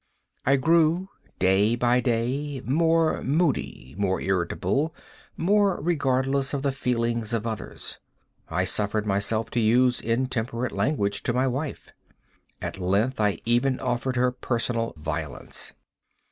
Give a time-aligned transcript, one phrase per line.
[0.47, 4.95] I grew, day by day, more moody, more irritable,
[5.37, 7.99] more regardless of the feelings of others.
[8.49, 11.91] I suffered myself to use intemperate language to my wife.
[12.63, 15.73] At length, I even offered her personal violence.